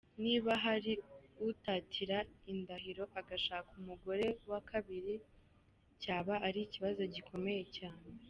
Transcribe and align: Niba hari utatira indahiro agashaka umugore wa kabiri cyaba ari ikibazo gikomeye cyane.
Niba 0.23 0.51
hari 0.65 0.93
utatira 1.49 2.17
indahiro 2.51 3.03
agashaka 3.19 3.71
umugore 3.81 4.27
wa 4.49 4.59
kabiri 4.69 5.13
cyaba 6.01 6.33
ari 6.47 6.59
ikibazo 6.67 7.01
gikomeye 7.15 7.63
cyane. 7.77 8.05